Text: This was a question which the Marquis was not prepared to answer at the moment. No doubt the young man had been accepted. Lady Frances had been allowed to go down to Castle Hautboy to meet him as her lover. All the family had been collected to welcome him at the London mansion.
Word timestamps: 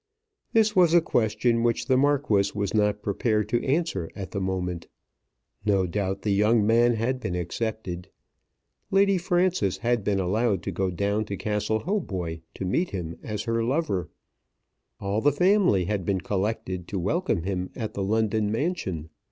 This 0.53 0.75
was 0.75 0.95
a 0.95 0.99
question 0.99 1.61
which 1.61 1.85
the 1.85 1.95
Marquis 1.95 2.53
was 2.55 2.73
not 2.73 3.03
prepared 3.03 3.47
to 3.49 3.63
answer 3.63 4.09
at 4.15 4.31
the 4.31 4.41
moment. 4.41 4.87
No 5.63 5.85
doubt 5.85 6.23
the 6.23 6.33
young 6.33 6.65
man 6.65 6.95
had 6.95 7.19
been 7.19 7.35
accepted. 7.35 8.09
Lady 8.89 9.19
Frances 9.19 9.77
had 9.77 10.03
been 10.03 10.19
allowed 10.19 10.63
to 10.63 10.71
go 10.71 10.89
down 10.89 11.25
to 11.25 11.37
Castle 11.37 11.81
Hautboy 11.81 12.39
to 12.55 12.65
meet 12.65 12.89
him 12.89 13.15
as 13.21 13.43
her 13.43 13.63
lover. 13.63 14.09
All 14.99 15.21
the 15.21 15.31
family 15.31 15.85
had 15.85 16.03
been 16.03 16.21
collected 16.21 16.87
to 16.87 16.97
welcome 16.97 17.43
him 17.43 17.69
at 17.75 17.93
the 17.93 18.01
London 18.01 18.51
mansion. 18.51 19.11